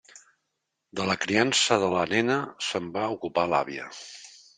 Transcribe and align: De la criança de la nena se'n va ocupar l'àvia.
De 0.99 1.03
la 1.09 1.15
criança 1.25 1.77
de 1.83 1.89
la 1.95 2.05
nena 2.13 2.37
se'n 2.69 2.87
va 2.97 3.05
ocupar 3.17 3.45
l'àvia. 3.53 3.87